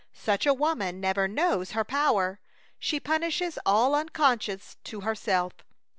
Such 0.13 0.47
a 0.47 0.53
woman 0.55 0.99
never 0.99 1.27
knows 1.27 1.73
her 1.73 1.83
power. 1.83 2.39
She 2.79 2.99
punishes 2.99 3.59
all 3.67 3.93
unconscious 3.93 4.77
to 4.85 5.01
herself. 5.01 5.53